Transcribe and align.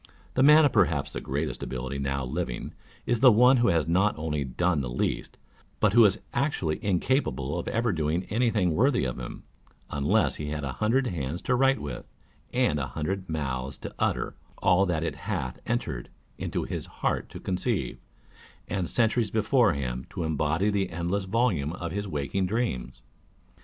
The 0.33 0.41
man 0.41 0.65
of 0.65 0.73
perhaps 0.73 1.13
the 1.13 1.21
greatest 1.21 1.61
ability 1.61 1.99
now 1.99 2.25
living 2.25 2.73
is 3.05 3.19
the 3.19 3.31
one 3.31 3.57
who 3.57 3.67
has 3.67 3.87
not 3.87 4.17
only 4.17 4.43
done 4.43 4.81
the 4.81 4.89
least, 4.89 5.37
but 5.79 5.93
who 5.93 6.05
is 6.05 6.19
actually 6.33 6.83
incapable 6.83 7.55
of 7.59 7.67
ever 7.67 7.91
doing 7.91 8.25
any 8.31 8.49
thing 8.49 8.73
worthy 8.73 9.05
of 9.05 9.19
him 9.19 9.43
â€" 9.91 9.97
unless 9.99 10.37
he 10.37 10.47
had 10.49 10.63
a 10.63 10.71
hundred 10.71 11.05
hands 11.05 11.39
to 11.43 11.53
write 11.53 11.79
with, 11.79 12.07
and 12.51 12.79
a 12.79 12.87
hundred 12.87 13.29
mouths 13.29 13.77
to 13.77 13.93
utter 13.99 14.35
all 14.57 14.87
that 14.87 15.03
it 15.03 15.13
hath 15.15 15.59
entered 15.67 16.09
into 16.35 16.63
his 16.63 16.87
heart 16.87 17.29
to 17.29 17.39
conceive, 17.39 17.99
and 18.67 18.89
centuries 18.89 19.29
before 19.29 19.73
him 19.73 20.07
to 20.09 20.23
embody 20.23 20.71
the 20.71 20.89
endless 20.89 21.25
volume 21.25 21.73
of 21.73 21.91
his 21.91 22.07
waking 22.07 22.47
dreams. 22.47 23.03